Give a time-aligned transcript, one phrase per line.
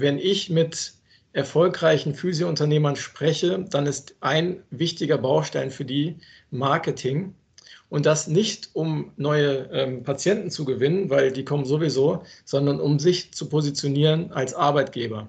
[0.00, 0.94] Wenn ich mit
[1.32, 6.16] erfolgreichen Physiounternehmern spreche, dann ist ein wichtiger Baustein für die
[6.50, 7.34] Marketing.
[7.90, 12.98] Und das nicht, um neue ähm, Patienten zu gewinnen, weil die kommen sowieso, sondern um
[12.98, 15.28] sich zu positionieren als Arbeitgeber.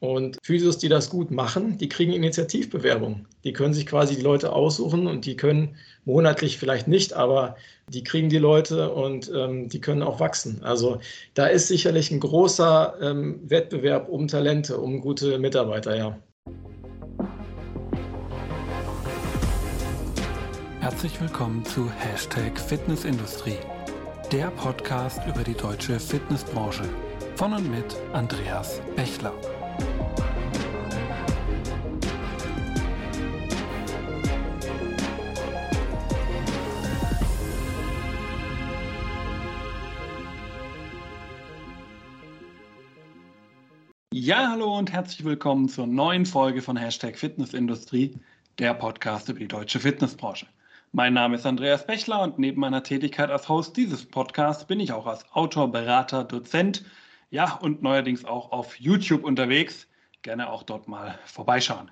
[0.00, 3.26] Und Physios, die das gut machen, die kriegen Initiativbewerbungen.
[3.44, 7.56] Die können sich quasi die Leute aussuchen und die können monatlich vielleicht nicht, aber
[7.88, 10.62] die kriegen die Leute und ähm, die können auch wachsen.
[10.62, 11.00] Also
[11.34, 16.18] da ist sicherlich ein großer ähm, Wettbewerb um Talente, um gute Mitarbeiter, ja.
[20.80, 23.56] Herzlich willkommen zu Hashtag Fitnessindustrie,
[24.30, 26.84] der Podcast über die deutsche Fitnessbranche.
[27.36, 29.32] Von und mit Andreas Bechler.
[44.26, 48.18] Ja, hallo und herzlich willkommen zur neuen Folge von Hashtag Fitnessindustrie,
[48.58, 50.46] der Podcast über die deutsche Fitnessbranche.
[50.92, 54.92] Mein Name ist Andreas Bechler und neben meiner Tätigkeit als Host dieses Podcasts bin ich
[54.92, 56.86] auch als Autor, Berater, Dozent,
[57.34, 59.88] ja und neuerdings auch auf YouTube unterwegs.
[60.22, 61.90] Gerne auch dort mal vorbeischauen.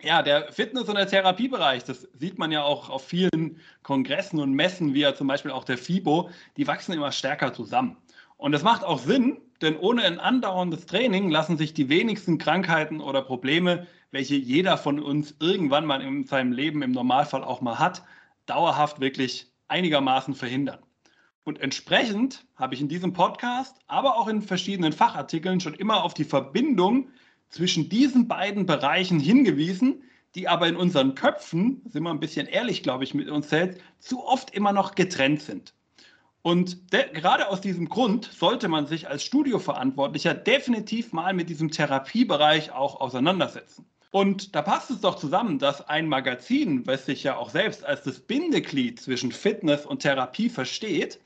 [0.00, 4.54] Ja, der Fitness- und der Therapiebereich, das sieht man ja auch auf vielen Kongressen und
[4.54, 7.98] Messen, wie ja zum Beispiel auch der FIBO, die wachsen immer stärker zusammen.
[8.38, 13.00] Und das macht auch Sinn, denn ohne ein andauerndes Training lassen sich die wenigsten Krankheiten
[13.00, 17.78] oder Probleme, welche jeder von uns irgendwann mal in seinem Leben im Normalfall auch mal
[17.78, 18.04] hat,
[18.46, 20.78] dauerhaft wirklich einigermaßen verhindern.
[21.48, 26.12] Und entsprechend habe ich in diesem Podcast, aber auch in verschiedenen Fachartikeln schon immer auf
[26.12, 27.08] die Verbindung
[27.48, 30.02] zwischen diesen beiden Bereichen hingewiesen,
[30.34, 33.80] die aber in unseren Köpfen, sind wir ein bisschen ehrlich, glaube ich, mit uns selbst,
[33.98, 35.72] zu oft immer noch getrennt sind.
[36.42, 42.72] Und gerade aus diesem Grund sollte man sich als Studioverantwortlicher definitiv mal mit diesem Therapiebereich
[42.72, 43.86] auch auseinandersetzen.
[44.10, 48.02] Und da passt es doch zusammen, dass ein Magazin, was sich ja auch selbst als
[48.02, 51.20] das Bindeglied zwischen Fitness und Therapie versteht,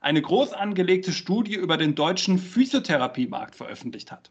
[0.00, 4.30] eine groß angelegte Studie über den deutschen Physiotherapiemarkt veröffentlicht hat.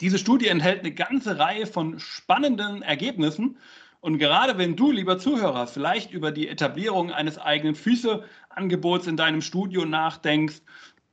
[0.00, 3.56] Diese Studie enthält eine ganze Reihe von spannenden Ergebnissen.
[4.00, 9.42] Und gerade wenn du, lieber Zuhörer, vielleicht über die Etablierung eines eigenen Physio-Angebots in deinem
[9.42, 10.60] Studio nachdenkst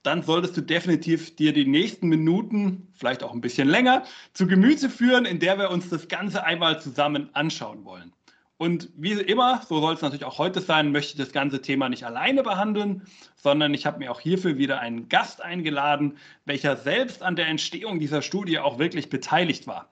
[0.06, 4.90] dann solltest du definitiv dir die nächsten Minuten, vielleicht auch ein bisschen länger, zu Gemüte
[4.90, 8.14] führen, in der wir uns das Ganze einmal zusammen anschauen wollen.
[8.58, 11.90] Und wie immer, so soll es natürlich auch heute sein, möchte ich das ganze Thema
[11.90, 13.02] nicht alleine behandeln,
[13.36, 18.00] sondern ich habe mir auch hierfür wieder einen Gast eingeladen, welcher selbst an der Entstehung
[18.00, 19.90] dieser Studie auch wirklich beteiligt war.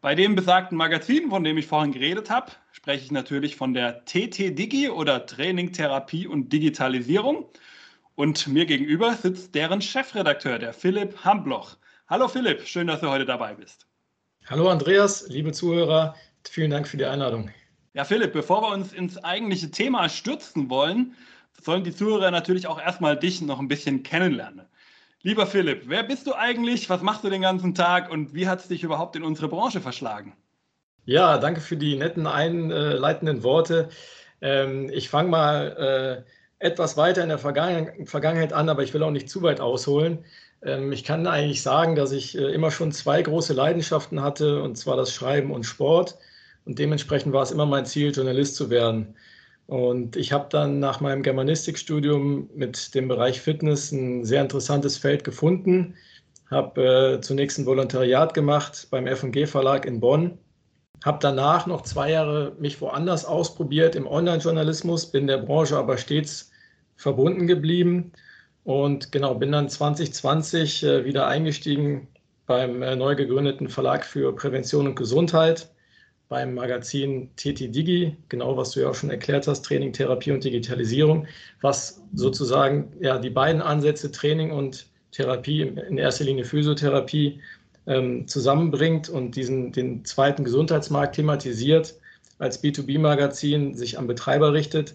[0.00, 4.04] Bei dem besagten Magazin, von dem ich vorhin geredet habe, spreche ich natürlich von der
[4.04, 7.46] TT Digi oder Training, Therapie und Digitalisierung.
[8.18, 11.76] Und mir gegenüber sitzt deren Chefredakteur, der Philipp Hambloch.
[12.08, 13.86] Hallo Philipp, schön, dass du heute dabei bist.
[14.46, 17.48] Hallo Andreas, liebe Zuhörer, vielen Dank für die Einladung.
[17.94, 21.14] Ja, Philipp, bevor wir uns ins eigentliche Thema stürzen wollen,
[21.62, 24.66] sollen die Zuhörer natürlich auch erstmal dich noch ein bisschen kennenlernen.
[25.22, 26.90] Lieber Philipp, wer bist du eigentlich?
[26.90, 29.80] Was machst du den ganzen Tag und wie hat es dich überhaupt in unsere Branche
[29.80, 30.34] verschlagen?
[31.04, 33.90] Ja, danke für die netten einleitenden Worte.
[34.40, 39.10] Ähm, ich fange mal äh, etwas weiter in der Vergangenheit an, aber ich will auch
[39.10, 40.24] nicht zu weit ausholen.
[40.62, 44.76] Ähm, ich kann eigentlich sagen, dass ich äh, immer schon zwei große Leidenschaften hatte, und
[44.76, 46.18] zwar das Schreiben und Sport.
[46.64, 49.14] Und dementsprechend war es immer mein Ziel, Journalist zu werden.
[49.66, 55.24] Und ich habe dann nach meinem Germanistikstudium mit dem Bereich Fitness ein sehr interessantes Feld
[55.24, 55.94] gefunden.
[56.50, 60.38] Habe äh, zunächst ein Volontariat gemacht beim FG Verlag in Bonn.
[61.04, 66.50] Habe danach noch zwei Jahre mich woanders ausprobiert im Online-Journalismus, bin der Branche aber stets
[66.96, 68.12] verbunden geblieben
[68.64, 72.08] und genau bin dann 2020 äh, wieder eingestiegen
[72.46, 75.70] beim äh, neu gegründeten Verlag für Prävention und Gesundheit
[76.28, 80.44] beim Magazin TT Digi, genau was du ja auch schon erklärt hast, Training, Therapie und
[80.44, 81.26] Digitalisierung,
[81.62, 87.40] was sozusagen ja die beiden Ansätze Training und Therapie, in erster Linie Physiotherapie,
[87.88, 91.94] ähm, zusammenbringt und diesen den zweiten Gesundheitsmarkt thematisiert,
[92.38, 94.94] als B2B-Magazin sich am Betreiber richtet.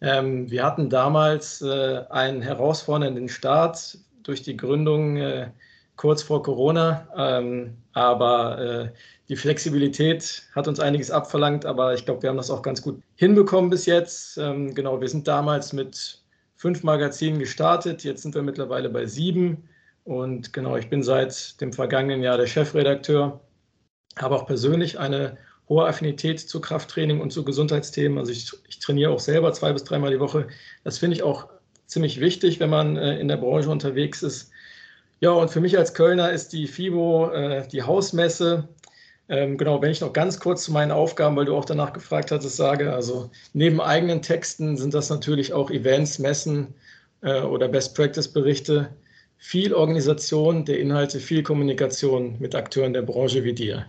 [0.00, 5.50] Ähm, wir hatten damals äh, einen herausfordernden Start durch die Gründung äh,
[5.96, 8.88] kurz vor Corona, ähm, aber äh,
[9.30, 13.00] die Flexibilität hat uns einiges abverlangt, aber ich glaube, wir haben das auch ganz gut
[13.16, 14.36] hinbekommen bis jetzt.
[14.36, 16.20] Ähm, genau, wir sind damals mit
[16.56, 19.68] fünf Magazinen gestartet, jetzt sind wir mittlerweile bei sieben
[20.06, 23.40] und genau, ich bin seit dem vergangenen Jahr der Chefredakteur,
[24.16, 25.36] habe auch persönlich eine
[25.68, 28.16] hohe Affinität zu Krafttraining und zu Gesundheitsthemen.
[28.16, 30.46] Also ich, ich trainiere auch selber zwei bis dreimal die Woche.
[30.84, 31.48] Das finde ich auch
[31.86, 34.52] ziemlich wichtig, wenn man äh, in der Branche unterwegs ist.
[35.18, 38.68] Ja, und für mich als Kölner ist die FIBO äh, die Hausmesse.
[39.28, 42.30] Ähm, genau, wenn ich noch ganz kurz zu meinen Aufgaben, weil du auch danach gefragt
[42.30, 46.74] hattest, sage, also neben eigenen Texten sind das natürlich auch Events, Messen
[47.22, 48.88] äh, oder Best-Practice-Berichte,
[49.38, 53.86] viel Organisation der Inhalte, viel Kommunikation mit Akteuren der Branche wie dir.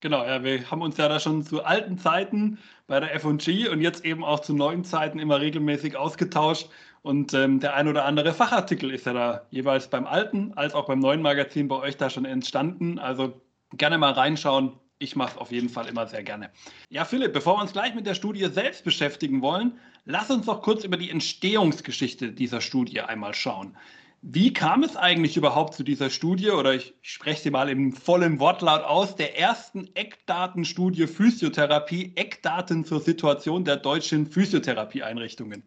[0.00, 3.82] Genau, ja, wir haben uns ja da schon zu alten Zeiten bei der FG und
[3.82, 6.70] jetzt eben auch zu neuen Zeiten immer regelmäßig ausgetauscht.
[7.02, 10.86] Und ähm, der ein oder andere Fachartikel ist ja da jeweils beim alten als auch
[10.86, 12.98] beim neuen Magazin bei euch da schon entstanden.
[12.98, 13.40] Also
[13.76, 14.72] gerne mal reinschauen.
[14.98, 16.50] Ich mache es auf jeden Fall immer sehr gerne.
[16.88, 20.62] Ja, Philipp, bevor wir uns gleich mit der Studie selbst beschäftigen wollen, lass uns doch
[20.62, 23.76] kurz über die Entstehungsgeschichte dieser Studie einmal schauen.
[24.22, 28.38] Wie kam es eigentlich überhaupt zu dieser Studie, oder ich spreche sie mal im vollen
[28.38, 35.62] Wortlaut aus, der ersten Eckdatenstudie Physiotherapie, Eckdaten zur Situation der deutschen Physiotherapieeinrichtungen?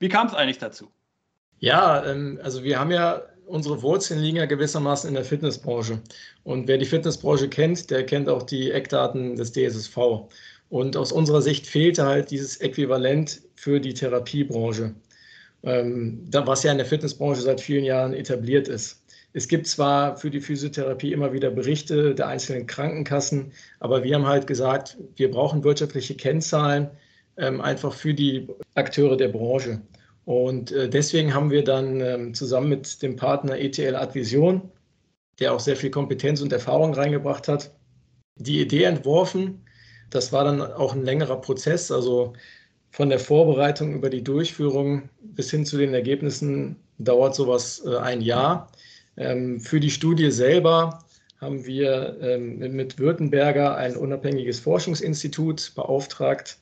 [0.00, 0.90] Wie kam es eigentlich dazu?
[1.60, 6.00] Ja, ähm, also wir haben ja, unsere Wurzeln liegen ja gewissermaßen in der Fitnessbranche.
[6.42, 9.96] Und wer die Fitnessbranche kennt, der kennt auch die Eckdaten des DSSV.
[10.68, 14.96] Und aus unserer Sicht fehlte halt dieses Äquivalent für die Therapiebranche
[15.62, 19.02] ähm, was ja in der Fitnessbranche seit vielen Jahren etabliert ist.
[19.32, 24.26] Es gibt zwar für die Physiotherapie immer wieder Berichte der einzelnen Krankenkassen, aber wir haben
[24.26, 26.90] halt gesagt, wir brauchen wirtschaftliche Kennzahlen
[27.36, 29.82] ähm, einfach für die Akteure der Branche.
[30.24, 34.72] Und äh, deswegen haben wir dann ähm, zusammen mit dem Partner ETL Advision,
[35.38, 37.72] der auch sehr viel Kompetenz und Erfahrung reingebracht hat,
[38.36, 39.64] die Idee entworfen.
[40.10, 41.90] Das war dann auch ein längerer Prozess.
[41.90, 42.32] Also
[42.90, 48.20] von der Vorbereitung über die Durchführung bis hin zu den Ergebnissen dauert sowas äh, ein
[48.20, 48.70] Jahr.
[49.16, 50.98] Ähm, für die Studie selber
[51.40, 56.58] haben wir ähm, mit Württemberger ein unabhängiges Forschungsinstitut beauftragt,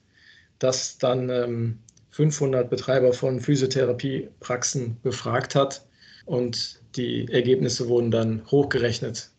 [0.58, 1.78] das dann
[2.10, 5.86] 500 ähm, Betreiber von Physiotherapiepraxen befragt hat
[6.26, 9.30] und die Ergebnisse wurden dann hochgerechnet.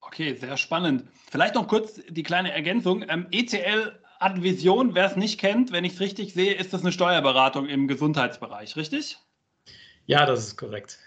[0.00, 1.04] Okay, sehr spannend.
[1.30, 3.04] Vielleicht noch kurz die kleine Ergänzung.
[4.20, 7.66] ETL Advision, wer es nicht kennt, wenn ich es richtig sehe, ist das eine Steuerberatung
[7.66, 9.18] im Gesundheitsbereich, richtig?
[10.06, 10.98] Ja, das ist korrekt.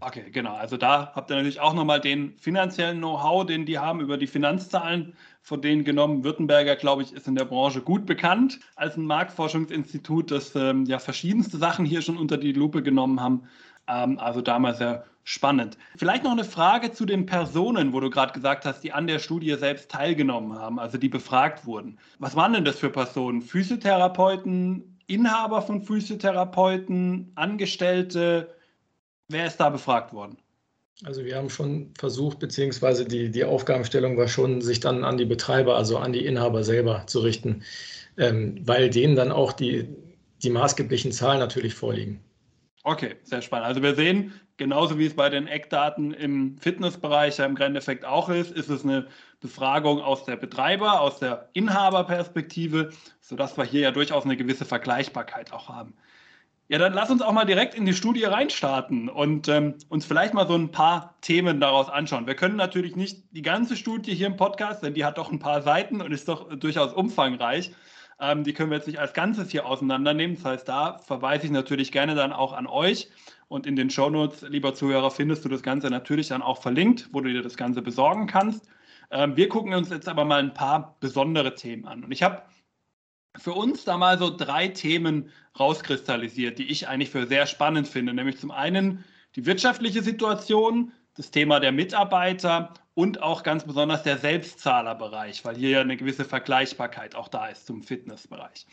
[0.00, 0.54] Okay, genau.
[0.54, 4.26] Also da habt ihr natürlich auch nochmal den finanziellen Know-how, den die haben, über die
[4.26, 6.24] Finanzzahlen von denen genommen.
[6.24, 10.98] Württemberger, glaube ich, ist in der Branche gut bekannt als ein Marktforschungsinstitut, das ähm, ja
[10.98, 13.48] verschiedenste Sachen hier schon unter die Lupe genommen haben.
[13.88, 15.78] Ähm, also damals sehr spannend.
[15.96, 19.18] Vielleicht noch eine Frage zu den Personen, wo du gerade gesagt hast, die an der
[19.18, 21.98] Studie selbst teilgenommen haben, also die befragt wurden.
[22.18, 23.40] Was waren denn das für Personen?
[23.40, 28.54] Physiotherapeuten, Inhaber von Physiotherapeuten, Angestellte?
[29.28, 30.36] Wer ist da befragt worden?
[31.04, 35.24] Also wir haben schon versucht, beziehungsweise die, die Aufgabenstellung war schon, sich dann an die
[35.24, 37.64] Betreiber, also an die Inhaber selber zu richten,
[38.16, 39.88] ähm, weil denen dann auch die,
[40.42, 42.20] die maßgeblichen Zahlen natürlich vorliegen.
[42.84, 43.66] Okay, sehr spannend.
[43.66, 48.28] Also wir sehen, genauso wie es bei den Eckdaten im Fitnessbereich ja im Endeffekt auch
[48.28, 49.06] ist, ist es eine
[49.40, 52.90] Befragung aus der Betreiber, aus der Inhaberperspektive,
[53.20, 55.94] sodass wir hier ja durchaus eine gewisse Vergleichbarkeit auch haben.
[56.68, 60.32] Ja, dann lass uns auch mal direkt in die Studie reinstarten und ähm, uns vielleicht
[60.32, 62.26] mal so ein paar Themen daraus anschauen.
[62.26, 65.38] Wir können natürlich nicht die ganze Studie hier im Podcast, denn die hat doch ein
[65.38, 67.72] paar Seiten und ist doch durchaus umfangreich.
[68.20, 70.36] Ähm, die können wir jetzt nicht als Ganzes hier auseinandernehmen.
[70.36, 73.10] Das heißt, da verweise ich natürlich gerne dann auch an euch.
[73.48, 77.20] Und in den Shownotes, lieber Zuhörer, findest du das Ganze natürlich dann auch verlinkt, wo
[77.20, 78.68] du dir das Ganze besorgen kannst.
[79.10, 82.04] Ähm, wir gucken uns jetzt aber mal ein paar besondere Themen an.
[82.04, 82.42] Und ich habe
[83.36, 88.14] für uns da mal so drei Themen rauskristallisiert, die ich eigentlich für sehr spannend finde.
[88.14, 89.04] Nämlich zum einen
[89.36, 95.70] die wirtschaftliche Situation, das Thema der Mitarbeiter und auch ganz besonders der Selbstzahlerbereich, weil hier
[95.70, 98.66] ja eine gewisse Vergleichbarkeit auch da ist zum Fitnessbereich.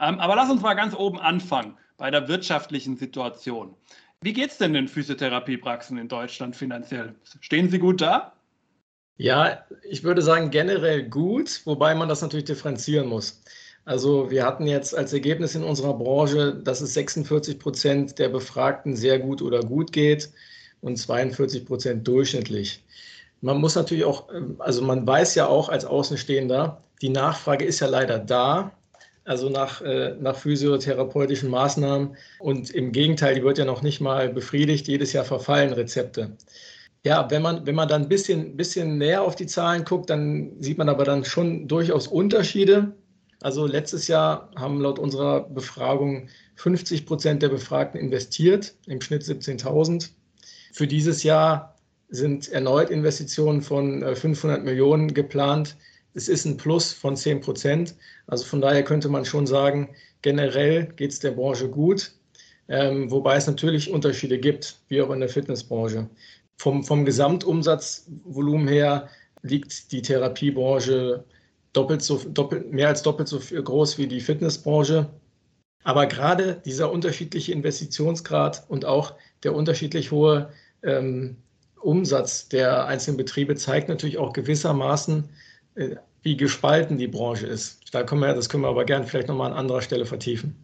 [0.00, 3.74] Ähm, aber lass uns mal ganz oben anfangen bei der wirtschaftlichen Situation.
[4.20, 7.14] Wie geht es denn den Physiotherapiepraxen in Deutschland finanziell?
[7.40, 8.32] Stehen sie gut da?
[9.16, 13.42] Ja, ich würde sagen generell gut, wobei man das natürlich differenzieren muss.
[13.84, 18.96] Also wir hatten jetzt als Ergebnis in unserer Branche, dass es 46 Prozent der Befragten
[18.96, 20.30] sehr gut oder gut geht
[20.80, 22.84] und 42 Prozent durchschnittlich.
[23.40, 27.80] Man muss natürlich auch, ähm, also man weiß ja auch als Außenstehender, die Nachfrage ist
[27.80, 28.72] ja leider da,
[29.24, 32.16] also nach, äh, nach physiotherapeutischen Maßnahmen.
[32.38, 34.88] Und im Gegenteil, die wird ja noch nicht mal befriedigt.
[34.88, 36.32] Jedes Jahr verfallen Rezepte.
[37.04, 40.52] Ja, wenn man, wenn man dann ein bisschen, bisschen näher auf die Zahlen guckt, dann
[40.60, 42.94] sieht man aber dann schon durchaus Unterschiede.
[43.40, 50.10] Also letztes Jahr haben laut unserer Befragung 50 Prozent der Befragten investiert, im Schnitt 17.000.
[50.72, 51.76] Für dieses Jahr
[52.08, 55.76] sind erneut Investitionen von 500 äh, Millionen geplant.
[56.14, 57.94] Es ist ein Plus von 10 Prozent.
[58.26, 59.90] Also von daher könnte man schon sagen,
[60.22, 62.12] generell geht es der Branche gut,
[62.68, 66.08] ähm, wobei es natürlich Unterschiede gibt, wie auch in der Fitnessbranche.
[66.58, 69.08] vom, vom Gesamtumsatzvolumen her
[69.42, 71.24] liegt die Therapiebranche
[71.72, 75.08] doppelt so, doppelt, mehr als doppelt so groß wie die Fitnessbranche.
[75.84, 80.50] Aber gerade dieser unterschiedliche Investitionsgrad und auch der unterschiedlich hohe
[80.82, 81.36] ähm,
[81.80, 85.28] Umsatz der einzelnen Betriebe zeigt natürlich auch gewissermaßen,
[85.74, 87.94] äh, wie gespalten die Branche ist.
[87.94, 90.56] Da können wir, das können wir aber gerne vielleicht nochmal an anderer Stelle vertiefen.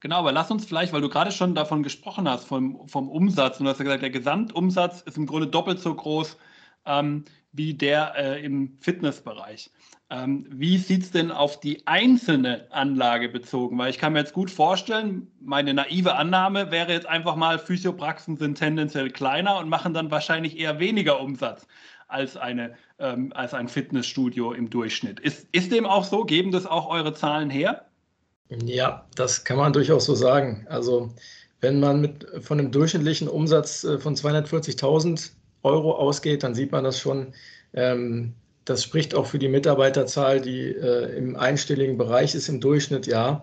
[0.00, 3.58] Genau, aber lass uns vielleicht, weil du gerade schon davon gesprochen hast, vom, vom Umsatz,
[3.58, 6.38] und du hast ja gesagt, der Gesamtumsatz ist im Grunde doppelt so groß
[6.86, 9.70] ähm, wie der äh, im Fitnessbereich.
[10.10, 13.78] Ähm, wie sieht es denn auf die einzelne Anlage bezogen?
[13.78, 18.36] Weil ich kann mir jetzt gut vorstellen, meine naive Annahme wäre jetzt einfach mal, Physiopraxen
[18.36, 21.66] sind tendenziell kleiner und machen dann wahrscheinlich eher weniger Umsatz
[22.08, 25.20] als, eine, ähm, als ein Fitnessstudio im Durchschnitt.
[25.20, 26.24] Ist, ist dem auch so?
[26.24, 27.86] Geben das auch eure Zahlen her?
[28.64, 30.66] Ja, das kann man durchaus so sagen.
[30.68, 31.14] Also
[31.60, 35.30] wenn man mit, von einem durchschnittlichen Umsatz äh, von 240.000
[35.62, 37.34] Euro ausgeht, dann sieht man das schon.
[37.74, 43.06] Ähm, das spricht auch für die Mitarbeiterzahl, die äh, im einstelligen Bereich ist im Durchschnitt,
[43.06, 43.42] ja.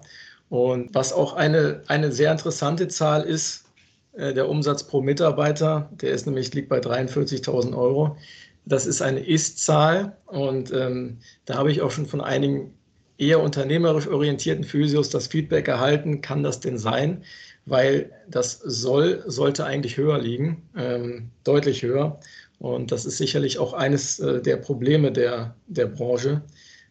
[0.49, 3.65] Und was auch eine, eine sehr interessante Zahl ist,
[4.13, 8.17] äh, der Umsatz pro Mitarbeiter, der ist nämlich liegt bei 43.000 Euro.
[8.65, 12.73] Das ist eine Ist-Zahl und ähm, da habe ich auch schon von einigen
[13.17, 17.23] eher unternehmerisch orientierten Physios das Feedback erhalten, kann das denn sein?
[17.67, 22.19] Weil das soll, sollte eigentlich höher liegen, ähm, deutlich höher.
[22.59, 26.41] Und das ist sicherlich auch eines äh, der Probleme der, der Branche.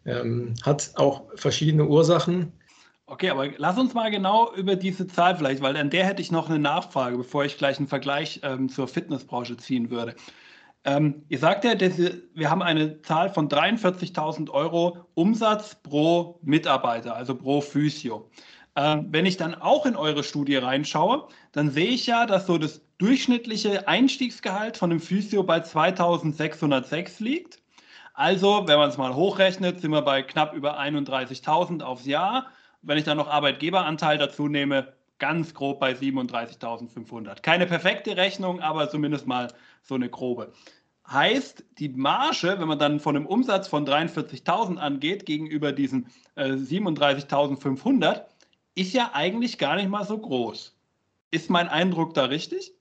[0.04, 2.52] Ähm, hat auch verschiedene Ursachen.
[3.06, 6.30] Okay, aber lass uns mal genau über diese Zahl vielleicht, weil an der hätte ich
[6.30, 10.14] noch eine Nachfrage, bevor ich gleich einen Vergleich ähm, zur Fitnessbranche ziehen würde.
[10.84, 17.16] Ähm, ihr sagt ja, diese, wir haben eine Zahl von 43.000 Euro Umsatz pro Mitarbeiter,
[17.16, 18.30] also pro Physio.
[18.76, 22.58] Ähm, wenn ich dann auch in eure Studie reinschaue, dann sehe ich ja, dass so
[22.58, 27.62] das durchschnittliche Einstiegsgehalt von einem Physio bei 2606 liegt.
[28.12, 32.46] Also, wenn man es mal hochrechnet, sind wir bei knapp über 31.000 aufs Jahr.
[32.82, 37.40] Wenn ich dann noch Arbeitgeberanteil dazu nehme, ganz grob bei 37.500.
[37.42, 39.48] Keine perfekte Rechnung, aber zumindest mal
[39.82, 40.52] so eine grobe.
[41.08, 46.52] Heißt, die Marge, wenn man dann von einem Umsatz von 43.000 angeht gegenüber diesen äh,
[46.52, 48.24] 37.500,
[48.76, 50.72] ist ja eigentlich gar nicht mal so groß.
[51.32, 52.72] Ist mein Eindruck da richtig?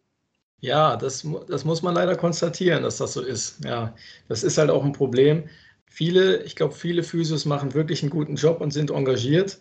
[0.59, 3.63] Ja, das, das muss man leider konstatieren, dass das so ist.
[3.63, 3.95] Ja,
[4.27, 5.45] das ist halt auch ein Problem.
[5.87, 9.59] Viele, ich glaube, viele Physios machen wirklich einen guten Job und sind engagiert.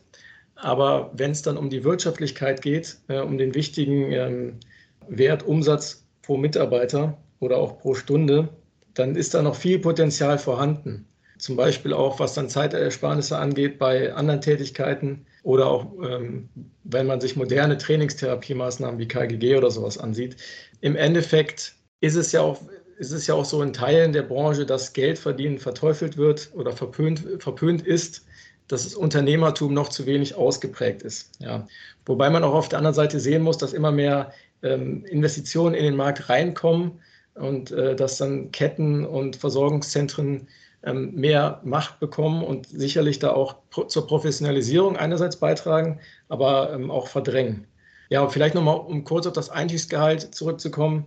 [0.57, 4.61] Aber wenn es dann um die Wirtschaftlichkeit geht, äh, um den wichtigen ähm,
[5.09, 8.49] Wert Umsatz pro Mitarbeiter oder auch pro Stunde,
[8.95, 11.07] dann ist da noch viel Potenzial vorhanden.
[11.39, 16.49] Zum Beispiel auch, was dann Zeitersparnisse angeht bei anderen Tätigkeiten oder auch, ähm,
[16.83, 20.37] wenn man sich moderne Trainingstherapiemaßnahmen wie KGG oder sowas ansieht.
[20.81, 22.61] Im Endeffekt ist es ja auch,
[22.99, 27.23] ist es ja auch so in Teilen der Branche, dass Geldverdienen verteufelt wird oder verpönt,
[27.39, 28.25] verpönt ist,
[28.69, 31.31] dass das Unternehmertum noch zu wenig ausgeprägt ist.
[31.41, 31.67] Ja.
[32.07, 34.33] Wobei man auch auf der anderen Seite sehen muss, dass immer mehr
[34.63, 36.93] ähm, Investitionen in den Markt reinkommen
[37.35, 40.49] und äh, dass dann Ketten und Versorgungszentren
[40.93, 43.57] mehr Macht bekommen und sicherlich da auch
[43.89, 47.67] zur Professionalisierung einerseits beitragen, aber ähm, auch verdrängen.
[48.11, 51.07] Ja, und vielleicht nochmal, um kurz auf das Einstiegsgehalt zurückzukommen.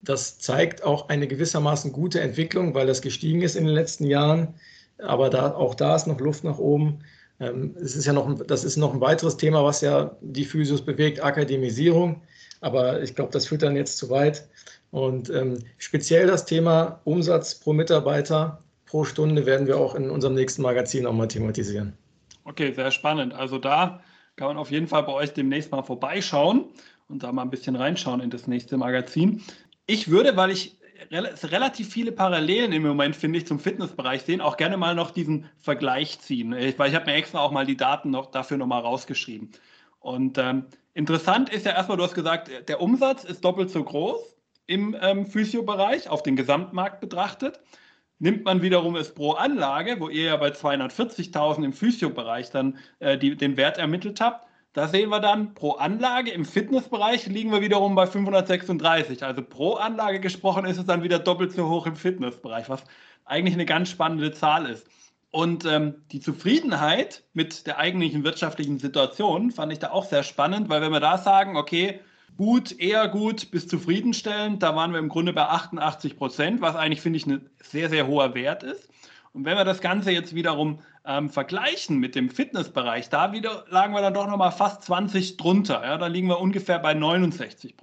[0.00, 4.54] Das zeigt auch eine gewissermaßen gute Entwicklung, weil das gestiegen ist in den letzten Jahren.
[4.98, 6.98] Aber da, auch da ist noch Luft nach oben.
[7.38, 10.82] Ähm, es ist ja noch, das ist noch ein weiteres Thema, was ja die Physios
[10.84, 12.20] bewegt, Akademisierung.
[12.60, 14.48] Aber ich glaube, das führt dann jetzt zu weit.
[14.90, 18.61] Und ähm, speziell das Thema Umsatz pro Mitarbeiter
[18.92, 21.96] pro Stunde werden wir auch in unserem nächsten Magazin nochmal thematisieren.
[22.44, 23.32] Okay, sehr spannend.
[23.32, 24.02] Also da
[24.36, 26.66] kann man auf jeden Fall bei euch demnächst mal vorbeischauen
[27.08, 29.40] und da mal ein bisschen reinschauen in das nächste Magazin.
[29.86, 30.76] Ich würde, weil ich
[31.10, 35.46] relativ viele Parallelen im Moment, finde ich, zum Fitnessbereich sehen, auch gerne mal noch diesen
[35.58, 36.52] Vergleich ziehen.
[36.52, 39.52] Ich, weil ich habe mir extra auch mal die Daten noch dafür nochmal rausgeschrieben.
[40.00, 44.20] Und ähm, interessant ist ja erstmal, du hast gesagt, der Umsatz ist doppelt so groß
[44.66, 47.58] im ähm, Physio-Bereich auf den Gesamtmarkt betrachtet.
[48.22, 53.18] Nimmt man wiederum es pro Anlage, wo ihr ja bei 240.000 im Physio-Bereich dann äh,
[53.18, 57.62] die, den Wert ermittelt habt, da sehen wir dann pro Anlage im Fitnessbereich liegen wir
[57.62, 59.24] wiederum bei 536.
[59.24, 62.84] Also pro Anlage gesprochen ist es dann wieder doppelt so hoch im Fitnessbereich, was
[63.24, 64.86] eigentlich eine ganz spannende Zahl ist.
[65.32, 70.68] Und ähm, die Zufriedenheit mit der eigentlichen wirtschaftlichen Situation fand ich da auch sehr spannend,
[70.68, 71.98] weil wenn wir da sagen, okay,
[72.36, 74.62] gut, eher gut bis zufriedenstellend.
[74.62, 78.06] Da waren wir im Grunde bei 88 Prozent, was eigentlich, finde ich, ein sehr, sehr
[78.06, 78.88] hoher Wert ist.
[79.32, 83.94] Und wenn wir das Ganze jetzt wiederum ähm, vergleichen mit dem Fitnessbereich, da wieder lagen
[83.94, 85.82] wir dann doch nochmal fast 20 drunter.
[85.82, 87.76] Ja, da liegen wir ungefähr bei 69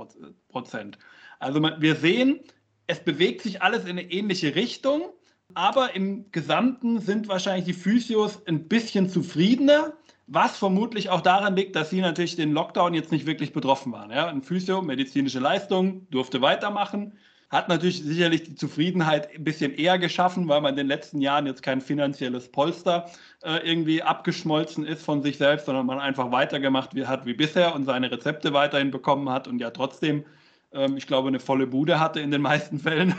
[0.50, 1.00] Prozent.
[1.40, 2.40] Also wir sehen,
[2.86, 5.10] es bewegt sich alles in eine ähnliche Richtung,
[5.56, 9.94] aber im Gesamten sind wahrscheinlich die Physios ein bisschen zufriedener,
[10.32, 14.12] was vermutlich auch daran liegt, dass sie natürlich den Lockdown jetzt nicht wirklich betroffen waren.
[14.12, 17.14] Ja, ein Physio, medizinische Leistung, durfte weitermachen
[17.50, 21.48] hat natürlich sicherlich die Zufriedenheit ein bisschen eher geschaffen, weil man in den letzten Jahren
[21.48, 23.10] jetzt kein finanzielles Polster
[23.42, 27.86] äh, irgendwie abgeschmolzen ist von sich selbst, sondern man einfach weitergemacht hat wie bisher und
[27.86, 30.26] seine Rezepte weiterhin bekommen hat und ja trotzdem,
[30.74, 33.16] ähm, ich glaube, eine volle Bude hatte in den meisten Fällen.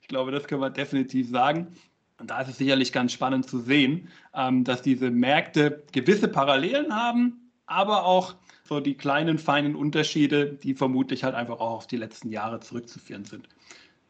[0.00, 1.72] ich glaube, das können wir definitiv sagen.
[2.20, 6.94] Und da ist es sicherlich ganz spannend zu sehen, ähm, dass diese Märkte gewisse Parallelen
[6.94, 8.34] haben, aber auch
[8.64, 13.24] so die kleinen, feinen Unterschiede, die vermutlich halt einfach auch auf die letzten Jahre zurückzuführen
[13.24, 13.48] sind.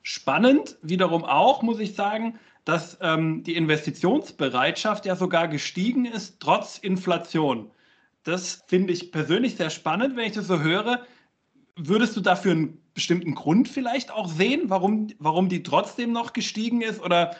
[0.02, 6.78] Spannend wiederum auch, muss ich sagen, dass ähm, die Investitionsbereitschaft ja sogar gestiegen ist, trotz
[6.78, 7.70] Inflation.
[8.24, 11.06] Das finde ich persönlich sehr spannend, wenn ich das so höre.
[11.76, 16.82] Würdest du dafür einen bestimmten Grund vielleicht auch sehen, warum, warum die trotzdem noch gestiegen
[16.82, 17.00] ist?
[17.00, 17.36] Oder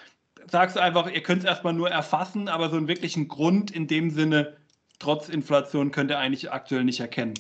[0.51, 3.87] sagst du einfach, ihr könnt es erstmal nur erfassen, aber so einen wirklichen Grund in
[3.87, 4.57] dem Sinne
[4.99, 7.35] trotz Inflation könnt ihr eigentlich aktuell nicht erkennen?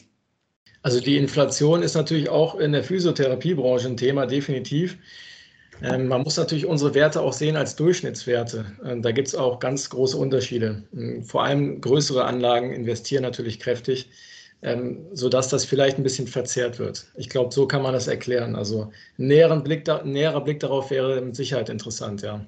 [0.83, 4.97] Also die Inflation ist natürlich auch in der Physiotherapiebranche ein Thema, definitiv.
[5.83, 8.65] Ähm, man muss natürlich unsere Werte auch sehen als Durchschnittswerte.
[8.85, 10.83] Ähm, da gibt es auch ganz große Unterschiede.
[10.95, 14.09] Ähm, vor allem größere Anlagen investieren natürlich kräftig,
[14.63, 17.07] ähm, sodass das vielleicht ein bisschen verzerrt wird.
[17.15, 18.57] Ich glaube, so kann man das erklären.
[18.57, 22.45] Also ein näheren Blick da, näherer Blick darauf wäre mit Sicherheit interessant, ja.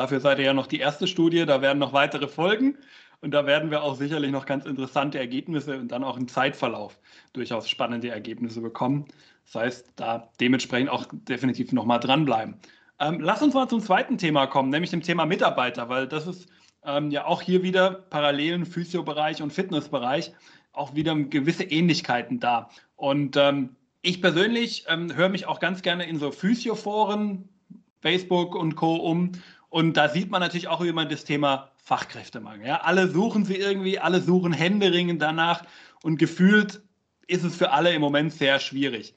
[0.00, 2.78] Dafür seid ihr ja noch die erste Studie, da werden noch weitere folgen.
[3.20, 6.98] Und da werden wir auch sicherlich noch ganz interessante Ergebnisse und dann auch im Zeitverlauf
[7.34, 9.04] durchaus spannende Ergebnisse bekommen.
[9.44, 12.54] Das heißt, da dementsprechend auch definitiv nochmal dranbleiben.
[12.98, 16.48] Ähm, lass uns mal zum zweiten Thema kommen, nämlich dem Thema Mitarbeiter, weil das ist
[16.82, 20.32] ähm, ja auch hier wieder parallelen Physiobereich und Fitnessbereich
[20.72, 22.70] auch wieder gewisse Ähnlichkeiten da.
[22.96, 27.50] Und ähm, ich persönlich ähm, höre mich auch ganz gerne in so Physioforen,
[28.00, 28.96] Facebook und Co.
[28.96, 29.32] um.
[29.70, 32.66] Und da sieht man natürlich auch immer das Thema Fachkräftemangel.
[32.66, 32.80] Ja?
[32.82, 35.64] Alle suchen sie irgendwie, alle suchen händeringend danach
[36.02, 36.82] und gefühlt
[37.28, 39.14] ist es für alle im Moment sehr schwierig.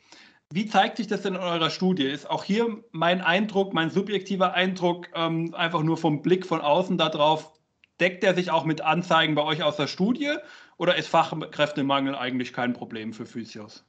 [0.52, 2.06] Wie zeigt sich das denn in eurer Studie?
[2.06, 7.00] Ist auch hier mein Eindruck, mein subjektiver Eindruck, ähm, einfach nur vom Blick von außen
[7.00, 7.54] darauf,
[8.00, 10.36] deckt er sich auch mit Anzeigen bei euch aus der Studie
[10.78, 13.84] oder ist Fachkräftemangel eigentlich kein Problem für Physios?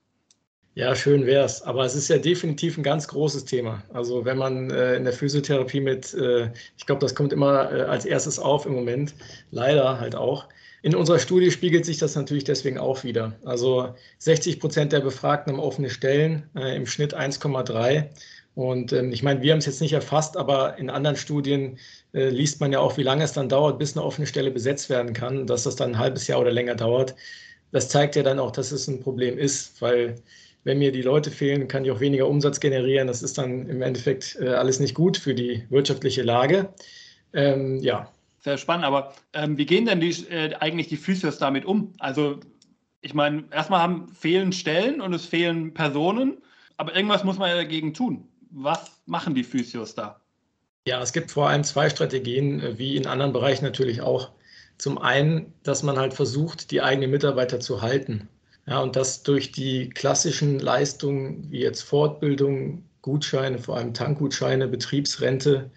[0.76, 1.62] Ja, schön wäre es.
[1.62, 3.84] Aber es ist ja definitiv ein ganz großes Thema.
[3.92, 7.82] Also wenn man äh, in der Physiotherapie mit, äh, ich glaube, das kommt immer äh,
[7.82, 9.14] als erstes auf im Moment,
[9.52, 10.48] leider halt auch.
[10.82, 13.34] In unserer Studie spiegelt sich das natürlich deswegen auch wieder.
[13.44, 18.08] Also 60 Prozent der Befragten haben offene Stellen, äh, im Schnitt 1,3.
[18.56, 21.78] Und ähm, ich meine, wir haben es jetzt nicht erfasst, aber in anderen Studien
[22.12, 24.90] äh, liest man ja auch, wie lange es dann dauert, bis eine offene Stelle besetzt
[24.90, 27.14] werden kann, dass das dann ein halbes Jahr oder länger dauert.
[27.72, 30.16] Das zeigt ja dann auch, dass es ein Problem ist, weil
[30.64, 33.06] wenn mir die Leute fehlen, kann ich auch weniger Umsatz generieren.
[33.06, 36.72] Das ist dann im Endeffekt äh, alles nicht gut für die wirtschaftliche Lage.
[37.32, 38.10] Ähm, ja.
[38.40, 41.94] Sehr spannend, aber ähm, wie gehen denn die, äh, eigentlich die Physios damit um?
[41.98, 42.40] Also
[43.00, 46.38] ich meine, erstmal haben, fehlen Stellen und es fehlen Personen,
[46.76, 48.28] aber irgendwas muss man ja dagegen tun.
[48.50, 50.20] Was machen die Physios da?
[50.86, 54.30] Ja, es gibt vor allem zwei Strategien, äh, wie in anderen Bereichen natürlich auch.
[54.76, 58.28] Zum einen, dass man halt versucht, die eigenen Mitarbeiter zu halten.
[58.66, 65.70] Ja, und das durch die klassischen Leistungen wie jetzt Fortbildung, Gutscheine, vor allem Tankgutscheine, Betriebsrente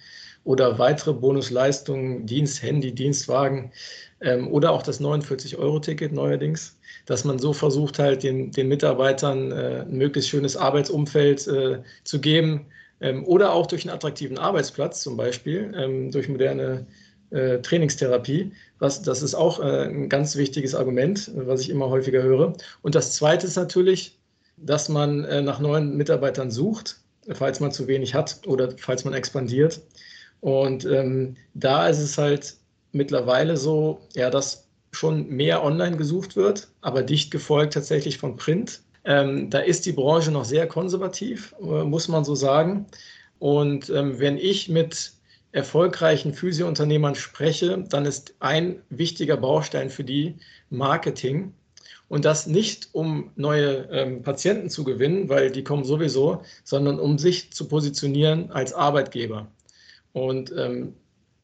[0.46, 3.72] oder weitere Bonusleistungen, Dienst, Handy, Dienstwagen
[4.22, 9.82] ähm, oder auch das 49-Euro-Ticket neuerdings, dass man so versucht halt den, den Mitarbeitern äh,
[9.82, 12.68] ein möglichst schönes Arbeitsumfeld äh, zu geben
[13.02, 16.88] ähm, oder auch durch einen attraktiven Arbeitsplatz zum Beispiel, ähm, durch moderne
[17.32, 18.54] äh, Trainingstherapie.
[18.80, 22.54] Was, das ist auch äh, ein ganz wichtiges Argument, was ich immer häufiger höre.
[22.82, 24.18] Und das Zweite ist natürlich,
[24.58, 26.98] dass man äh, nach neuen Mitarbeitern sucht,
[27.34, 29.82] falls man zu wenig hat oder falls man expandiert.
[30.42, 32.56] Und ähm, da ist es halt
[32.92, 38.82] mittlerweile so, ja, dass schon mehr online gesucht wird, aber dicht gefolgt tatsächlich von Print.
[39.06, 42.86] Ähm, da ist die Branche noch sehr konservativ, äh, muss man so sagen.
[43.40, 45.14] Und ähm, wenn ich mit
[45.52, 50.36] erfolgreichen Physiounternehmern spreche, dann ist ein wichtiger Baustein für die
[50.70, 51.54] Marketing.
[52.10, 57.18] Und das nicht, um neue ähm, Patienten zu gewinnen, weil die kommen sowieso, sondern um
[57.18, 59.48] sich zu positionieren als Arbeitgeber.
[60.14, 60.94] Und ähm,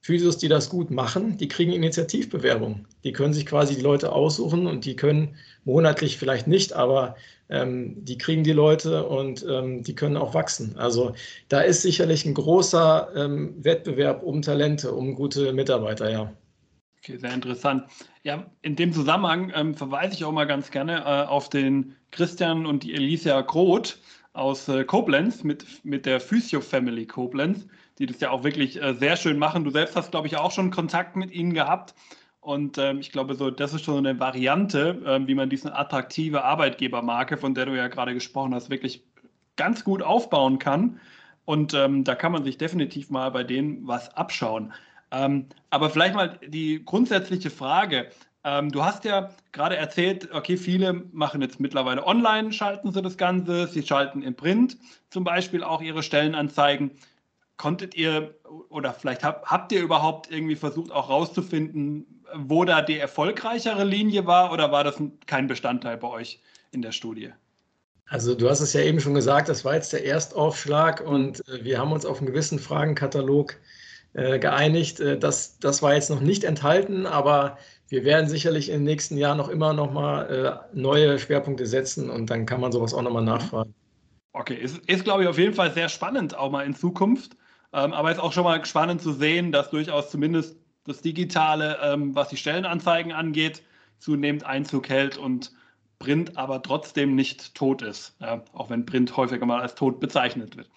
[0.03, 2.85] Physios, die das gut machen, die kriegen Initiativbewerbungen.
[3.05, 7.15] Die können sich quasi die Leute aussuchen und die können monatlich vielleicht nicht, aber
[7.47, 10.77] ähm, die kriegen die Leute und ähm, die können auch wachsen.
[10.77, 11.15] Also
[11.47, 16.33] da ist sicherlich ein großer ähm, Wettbewerb um Talente, um gute Mitarbeiter, ja.
[16.97, 17.85] Okay, sehr interessant.
[18.23, 22.65] Ja, in dem Zusammenhang ähm, verweise ich auch mal ganz gerne äh, auf den Christian
[22.65, 23.99] und die Alicia Groth,
[24.33, 27.67] aus äh, Koblenz mit, mit der Physio Family Koblenz,
[27.99, 29.63] die das ja auch wirklich äh, sehr schön machen.
[29.63, 31.93] Du selbst hast, glaube ich, auch schon Kontakt mit ihnen gehabt.
[32.41, 36.43] Und ähm, ich glaube, so, das ist schon eine Variante, ähm, wie man diese attraktive
[36.43, 39.03] Arbeitgebermarke, von der du ja gerade gesprochen hast, wirklich
[39.55, 40.99] ganz gut aufbauen kann.
[41.45, 44.73] Und ähm, da kann man sich definitiv mal bei denen was abschauen.
[45.11, 48.09] Ähm, aber vielleicht mal die grundsätzliche Frage.
[48.43, 53.17] Ähm, du hast ja gerade erzählt, okay, viele machen jetzt mittlerweile online, schalten sie das
[53.17, 54.77] Ganze, sie schalten im Print
[55.09, 56.91] zum Beispiel auch ihre Stellenanzeigen.
[57.63, 58.35] Konntet ihr
[58.67, 64.25] oder vielleicht hab, habt ihr überhaupt irgendwie versucht, auch rauszufinden, wo da die erfolgreichere Linie
[64.25, 67.31] war oder war das kein Bestandteil bei euch in der Studie?
[68.05, 71.63] Also du hast es ja eben schon gesagt, das war jetzt der Erstaufschlag und äh,
[71.63, 73.55] wir haben uns auf einen gewissen Fragenkatalog
[74.11, 74.99] äh, geeinigt.
[74.99, 79.15] Äh, das, das war jetzt noch nicht enthalten, aber wir werden sicherlich in den nächsten
[79.15, 83.03] Jahren noch immer noch mal äh, neue Schwerpunkte setzen und dann kann man sowas auch
[83.03, 83.73] noch mal nachfragen.
[84.33, 87.37] Okay, ist, ist glaube ich auf jeden Fall sehr spannend auch mal in Zukunft,
[87.73, 92.15] ähm, aber ist auch schon mal spannend zu sehen, dass durchaus zumindest das Digitale, ähm,
[92.15, 93.63] was die Stellenanzeigen angeht,
[93.99, 95.51] zunehmend Einzug hält und
[95.99, 100.57] Print aber trotzdem nicht tot ist, ja, auch wenn Print häufiger mal als tot bezeichnet
[100.57, 100.69] wird.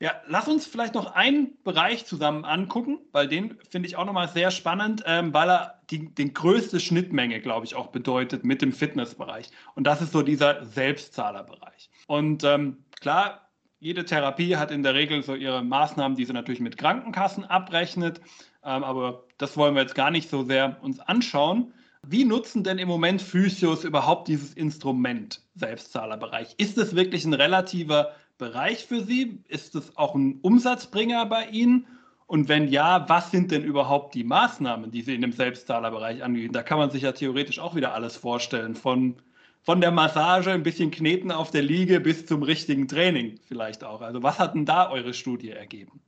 [0.00, 4.28] Ja, lass uns vielleicht noch einen Bereich zusammen angucken, weil den finde ich auch nochmal
[4.28, 8.72] sehr spannend, ähm, weil er die, die größte Schnittmenge, glaube ich, auch bedeutet mit dem
[8.72, 9.50] Fitnessbereich.
[9.74, 11.90] Und das ist so dieser Selbstzahlerbereich.
[12.06, 13.49] Und ähm, klar,
[13.80, 18.20] jede Therapie hat in der Regel so ihre Maßnahmen, die sie natürlich mit Krankenkassen abrechnet.
[18.62, 21.72] Ähm, aber das wollen wir jetzt gar nicht so sehr uns anschauen.
[22.06, 26.54] Wie nutzen denn im Moment Physios überhaupt dieses Instrument Selbstzahlerbereich?
[26.58, 29.42] Ist es wirklich ein relativer Bereich für Sie?
[29.48, 31.86] Ist es auch ein Umsatzbringer bei Ihnen?
[32.26, 36.52] Und wenn ja, was sind denn überhaupt die Maßnahmen, die Sie in dem Selbstzahlerbereich angehen?
[36.52, 39.16] Da kann man sich ja theoretisch auch wieder alles vorstellen, von,
[39.62, 44.00] von der Massage, ein bisschen Kneten auf der Liege bis zum richtigen Training vielleicht auch.
[44.00, 46.00] Also was hat denn da eure Studie ergeben?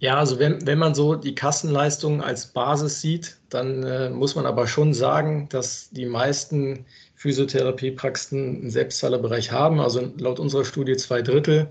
[0.00, 4.46] Ja, also wenn, wenn man so die Kassenleistungen als Basis sieht, dann äh, muss man
[4.46, 6.86] aber schon sagen, dass die meisten
[7.16, 11.68] Physiotherapiepraxen einen Selbstzahlerbereich haben, also laut unserer Studie zwei Drittel.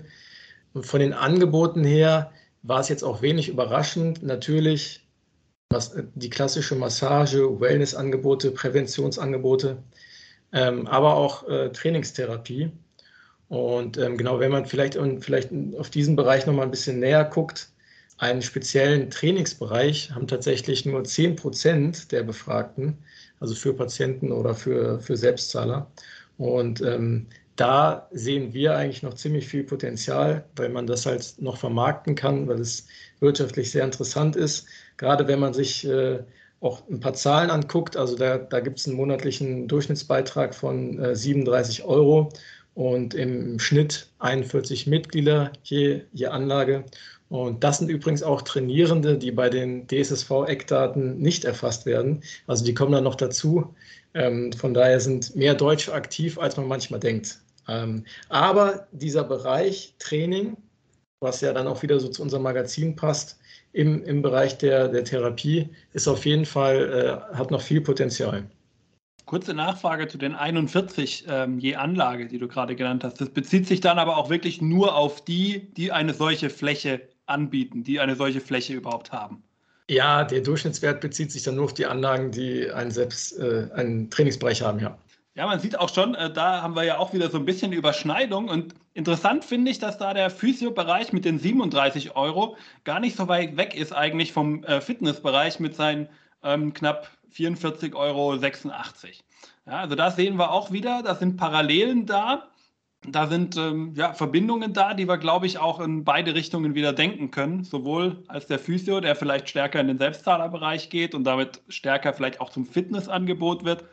[0.74, 2.30] Und von den Angeboten her
[2.62, 4.22] war es jetzt auch wenig überraschend.
[4.22, 5.00] Natürlich
[5.70, 9.82] was, die klassische Massage, Wellnessangebote, Präventionsangebote,
[10.52, 12.70] ähm, aber auch äh, Trainingstherapie.
[13.48, 17.24] Und ähm, genau, wenn man vielleicht, und vielleicht auf diesen Bereich nochmal ein bisschen näher
[17.24, 17.70] guckt,
[18.18, 22.98] einen speziellen Trainingsbereich haben tatsächlich nur 10 Prozent der Befragten,
[23.40, 25.90] also für Patienten oder für, für Selbstzahler.
[26.36, 31.56] Und ähm, da sehen wir eigentlich noch ziemlich viel Potenzial, weil man das halt noch
[31.56, 32.86] vermarkten kann, weil es
[33.20, 34.66] wirtschaftlich sehr interessant ist.
[34.96, 36.20] Gerade wenn man sich äh,
[36.60, 41.14] auch ein paar Zahlen anguckt, also da, da gibt es einen monatlichen Durchschnittsbeitrag von äh,
[41.14, 42.30] 37 Euro
[42.74, 46.84] und im Schnitt 41 Mitglieder je, je Anlage.
[47.28, 52.22] Und das sind übrigens auch Trainierende, die bei den DSSV-Eckdaten nicht erfasst werden.
[52.46, 53.74] Also die kommen dann noch dazu.
[54.14, 57.40] Ähm, von daher sind mehr Deutsche aktiv, als man manchmal denkt.
[57.68, 60.56] Ähm, aber dieser Bereich Training,
[61.20, 63.38] was ja dann auch wieder so zu unserem Magazin passt,
[63.78, 68.44] im, im Bereich der, der Therapie, ist auf jeden Fall, äh, hat noch viel Potenzial.
[69.24, 73.20] Kurze Nachfrage zu den 41 ähm, je Anlage, die du gerade genannt hast.
[73.20, 77.84] Das bezieht sich dann aber auch wirklich nur auf die, die eine solche Fläche anbieten,
[77.84, 79.44] die eine solche Fläche überhaupt haben?
[79.88, 84.10] Ja, der Durchschnittswert bezieht sich dann nur auf die Anlagen, die einen, selbst, äh, einen
[84.10, 84.98] Trainingsbereich haben, ja.
[85.38, 87.72] Ja, man sieht auch schon, äh, da haben wir ja auch wieder so ein bisschen
[87.72, 88.48] Überschneidung.
[88.48, 93.28] Und interessant finde ich, dass da der Physio-Bereich mit den 37 Euro gar nicht so
[93.28, 96.08] weit weg ist eigentlich vom äh, Fitnessbereich mit seinen
[96.42, 98.34] ähm, knapp 44,86 Euro.
[98.34, 102.48] Ja, also da sehen wir auch wieder, da sind Parallelen da
[103.06, 106.92] da sind ähm, ja, Verbindungen da, die wir, glaube ich, auch in beide Richtungen wieder
[106.92, 107.62] denken können.
[107.62, 112.40] Sowohl als der Physio, der vielleicht stärker in den Selbstzahlerbereich geht und damit stärker vielleicht
[112.40, 113.84] auch zum Fitnessangebot wird,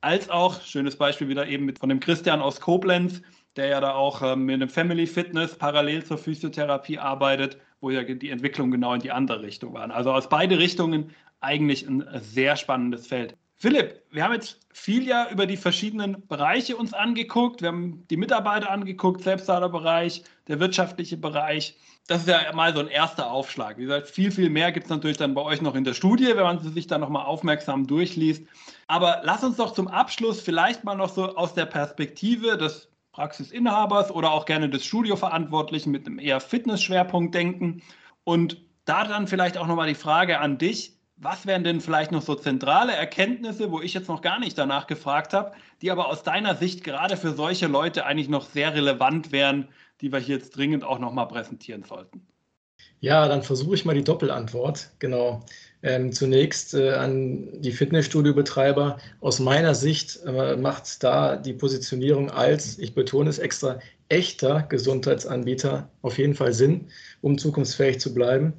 [0.00, 3.22] als auch, schönes Beispiel wieder eben mit von dem Christian aus Koblenz,
[3.56, 8.02] der ja da auch ähm, mit einem Family Fitness parallel zur Physiotherapie arbeitet, wo ja
[8.02, 9.90] die Entwicklung genau in die andere Richtung war.
[9.90, 13.36] Also aus beide Richtungen eigentlich ein sehr spannendes Feld.
[13.60, 17.60] Philipp, wir haben jetzt viel ja über die verschiedenen Bereiche uns angeguckt.
[17.60, 21.76] Wir haben die Mitarbeiter angeguckt, Selbstzahlerbereich, der wirtschaftliche Bereich.
[22.08, 23.76] Das ist ja mal so ein erster Aufschlag.
[23.76, 26.28] Wie gesagt, viel, viel mehr gibt es natürlich dann bei euch noch in der Studie,
[26.28, 28.44] wenn man sie sich dann nochmal aufmerksam durchliest.
[28.86, 34.10] Aber lass uns doch zum Abschluss vielleicht mal noch so aus der Perspektive des Praxisinhabers
[34.10, 37.82] oder auch gerne des Studioverantwortlichen mit einem eher Fitness-Schwerpunkt denken.
[38.24, 42.22] Und da dann vielleicht auch nochmal die Frage an dich, was wären denn vielleicht noch
[42.22, 45.52] so zentrale Erkenntnisse, wo ich jetzt noch gar nicht danach gefragt habe,
[45.82, 49.68] die aber aus deiner Sicht gerade für solche Leute eigentlich noch sehr relevant wären,
[50.00, 52.26] die wir hier jetzt dringend auch nochmal präsentieren sollten?
[53.00, 54.90] Ja, dann versuche ich mal die Doppelantwort.
[54.98, 55.44] Genau.
[55.82, 58.98] Ähm, zunächst äh, an die Fitnessstudio-Betreiber.
[59.20, 63.78] Aus meiner Sicht äh, macht da die Positionierung als, ich betone es extra,
[64.08, 66.88] echter Gesundheitsanbieter auf jeden Fall Sinn,
[67.20, 68.54] um zukunftsfähig zu bleiben.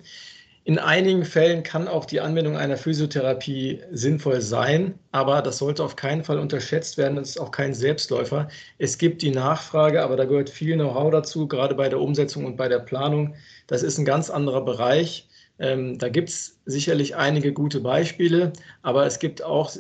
[0.70, 5.96] In einigen Fällen kann auch die Anwendung einer Physiotherapie sinnvoll sein, aber das sollte auf
[5.96, 7.16] keinen Fall unterschätzt werden.
[7.16, 8.50] Das ist auch kein Selbstläufer.
[8.78, 12.56] Es gibt die Nachfrage, aber da gehört viel Know-how dazu, gerade bei der Umsetzung und
[12.56, 13.34] bei der Planung.
[13.66, 15.28] Das ist ein ganz anderer Bereich.
[15.58, 18.54] Ähm, da gibt es sicherlich einige gute Beispiele,
[18.84, 19.72] aber es gibt auch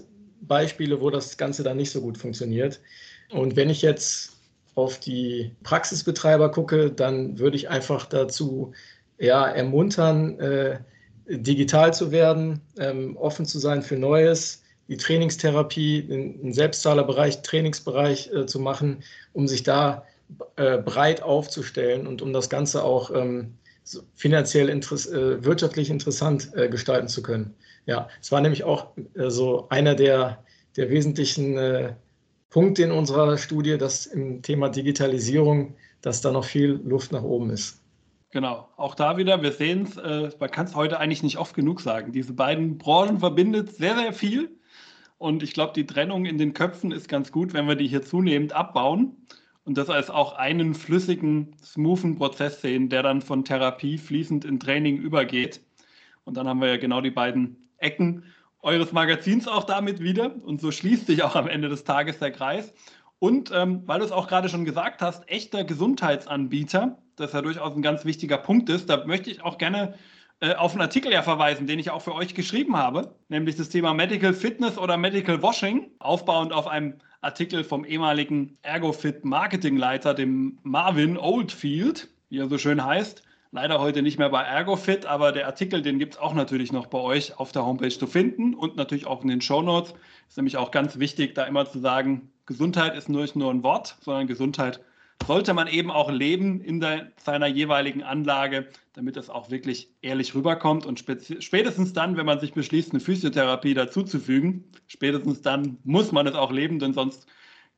[0.41, 2.80] Beispiele, wo das Ganze dann nicht so gut funktioniert.
[3.30, 4.39] Und wenn ich jetzt
[4.73, 8.73] auf die Praxisbetreiber gucke, dann würde ich einfach dazu
[9.19, 10.79] ja, ermuntern, äh,
[11.27, 18.45] digital zu werden, ähm, offen zu sein für Neues, die Trainingstherapie, den, Selbstzahlerbereich, Trainingsbereich äh,
[18.47, 19.03] zu machen,
[19.34, 20.03] um sich da
[20.55, 23.53] äh, breit aufzustellen und um das Ganze auch ähm,
[24.15, 27.53] finanziell interess äh, wirtschaftlich interessant äh, gestalten zu können.
[27.86, 30.43] Ja, es war nämlich auch äh, so einer der,
[30.75, 31.95] der wesentlichen
[32.49, 37.49] Punkte in unserer Studie, dass im Thema Digitalisierung, dass da noch viel Luft nach oben
[37.51, 37.79] ist.
[38.32, 41.56] Genau, auch da wieder, wir sehen es, äh, man kann es heute eigentlich nicht oft
[41.56, 42.12] genug sagen.
[42.12, 44.56] Diese beiden Branchen verbindet sehr, sehr viel.
[45.18, 48.04] Und ich glaube, die Trennung in den Köpfen ist ganz gut, wenn wir die hier
[48.04, 49.18] zunehmend abbauen
[49.65, 54.60] und das als auch einen flüssigen, smoothen Prozess sehen, der dann von Therapie fließend in
[54.60, 55.62] Training übergeht.
[56.24, 58.24] Und dann haben wir ja genau die beiden Ecken
[58.62, 60.36] eures Magazins auch damit wieder.
[60.44, 62.74] Und so schließt sich auch am Ende des Tages der Kreis.
[63.19, 67.75] Und ähm, weil du es auch gerade schon gesagt hast, echter Gesundheitsanbieter, das ja durchaus
[67.75, 69.95] ein ganz wichtiger Punkt ist, da möchte ich auch gerne
[70.39, 73.67] äh, auf einen Artikel ja verweisen, den ich auch für euch geschrieben habe, nämlich das
[73.67, 80.58] Thema Medical Fitness oder Medical Washing, aufbauend auf einem Artikel vom ehemaligen Ergofit Marketingleiter, dem
[80.63, 83.23] Marvin Oldfield, wie er so schön heißt.
[83.51, 86.86] Leider heute nicht mehr bei Ergofit, aber der Artikel, den gibt es auch natürlich noch
[86.86, 89.93] bei euch auf der Homepage zu finden und natürlich auch in den Show Notes.
[90.29, 93.96] Ist nämlich auch ganz wichtig, da immer zu sagen, Gesundheit ist nicht nur ein Wort,
[94.02, 94.82] sondern Gesundheit
[95.28, 100.34] sollte man eben auch leben in der, seiner jeweiligen Anlage, damit das auch wirklich ehrlich
[100.34, 100.84] rüberkommt.
[100.88, 106.34] Und spätestens dann, wenn man sich beschließt, eine Physiotherapie dazuzufügen, spätestens dann muss man es
[106.34, 107.28] auch leben, denn sonst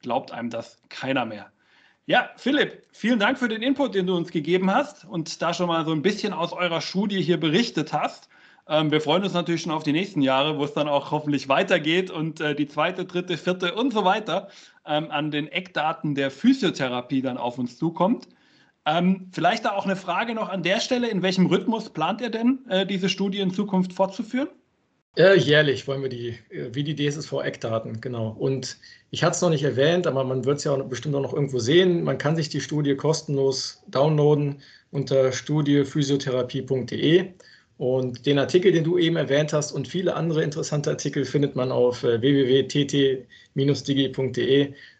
[0.02, 1.52] glaubt einem das keiner mehr.
[2.06, 5.68] Ja, Philipp, vielen Dank für den Input, den du uns gegeben hast und da schon
[5.68, 8.30] mal so ein bisschen aus eurer Studie hier berichtet hast.
[8.67, 11.50] Ähm, wir freuen uns natürlich schon auf die nächsten Jahre, wo es dann auch hoffentlich
[11.50, 14.50] weitergeht und äh, die zweite, dritte, vierte und so weiter
[14.86, 18.28] ähm, an den Eckdaten der Physiotherapie dann auf uns zukommt.
[18.86, 21.08] Ähm, vielleicht da auch eine Frage noch an der Stelle.
[21.08, 24.50] In welchem Rhythmus plant ihr denn, äh, diese Studie in Zukunft fortzuführen?
[25.17, 28.30] Äh, jährlich wollen wir die, äh, wie die DSSV-Eckdaten, genau.
[28.30, 28.78] Und
[29.10, 31.60] ich hatte es noch nicht erwähnt, aber man wird es ja bestimmt auch noch irgendwo
[31.60, 32.04] sehen.
[32.04, 37.34] Man kann sich die Studie kostenlos downloaden unter studiephysiotherapie.de.
[37.82, 41.72] Und den Artikel, den du eben erwähnt hast und viele andere interessante Artikel findet man
[41.72, 43.26] auf äh, www.tt-digi.de.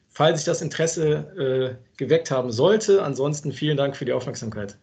[0.10, 4.80] Falls sich das Interesse äh, geweckt haben sollte, ansonsten vielen Dank für die Aufmerksamkeit.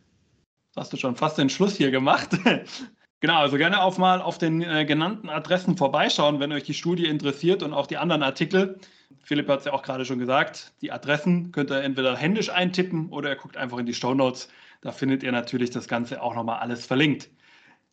[0.77, 2.29] Hast du schon fast den Schluss hier gemacht?
[3.21, 7.07] genau, also gerne auch mal auf den äh, genannten Adressen vorbeischauen, wenn euch die Studie
[7.07, 8.79] interessiert und auch die anderen Artikel.
[9.25, 13.09] Philipp hat es ja auch gerade schon gesagt, die Adressen könnt ihr entweder händisch eintippen
[13.09, 14.49] oder ihr guckt einfach in die Show Notes.
[14.83, 17.29] Da findet ihr natürlich das Ganze auch nochmal alles verlinkt.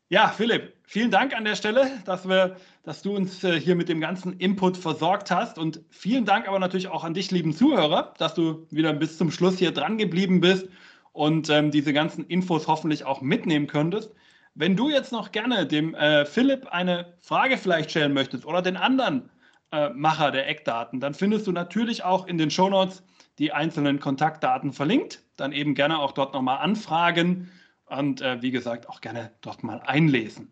[0.10, 3.90] Ja, Philipp, vielen Dank an der Stelle, dass, wir, dass du uns äh, hier mit
[3.90, 5.58] dem ganzen Input versorgt hast.
[5.58, 9.32] Und vielen Dank aber natürlich auch an dich, lieben Zuhörer, dass du wieder bis zum
[9.32, 10.68] Schluss hier dran geblieben bist
[11.12, 14.12] und ähm, diese ganzen Infos hoffentlich auch mitnehmen könntest.
[14.54, 18.78] Wenn du jetzt noch gerne dem äh, Philipp eine Frage vielleicht stellen möchtest oder den
[18.78, 19.32] anderen
[19.72, 23.02] äh, Macher der Eckdaten, dann findest du natürlich auch in den Shownotes
[23.40, 25.24] die einzelnen Kontaktdaten verlinkt.
[25.36, 27.50] Dann eben gerne auch dort nochmal anfragen
[27.86, 30.52] und äh, wie gesagt auch gerne dort mal einlesen.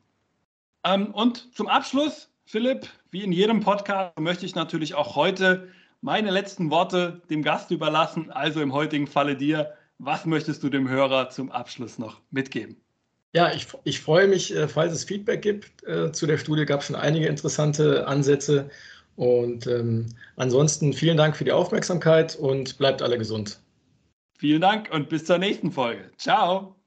[0.84, 5.70] Ähm, und zum Abschluss, Philipp, wie in jedem Podcast möchte ich natürlich auch heute
[6.02, 9.74] meine letzten Worte dem Gast überlassen, also im heutigen Falle dir.
[10.00, 12.76] Was möchtest du dem Hörer zum Abschluss noch mitgeben?
[13.34, 15.84] Ja, ich, ich freue mich, äh, falls es Feedback gibt.
[15.88, 18.70] Äh, zu der Studie gab es schon einige interessante Ansätze.
[19.16, 23.60] Und ähm, ansonsten vielen Dank für die Aufmerksamkeit und bleibt alle gesund.
[24.38, 26.12] Vielen Dank und bis zur nächsten Folge.
[26.18, 26.83] Ciao.